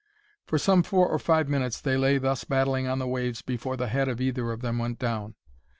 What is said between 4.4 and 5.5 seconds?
of them went down.